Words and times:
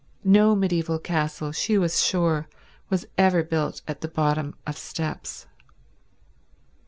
No 0.23 0.55
mediaeval 0.55 0.97
castle, 0.97 1.51
she 1.51 1.77
was 1.77 2.01
sure, 2.01 2.49
was 2.89 3.05
ever 3.19 3.43
built 3.43 3.83
at 3.87 4.01
the 4.01 4.07
bottom 4.07 4.55
of 4.65 4.75
steps. 4.75 5.45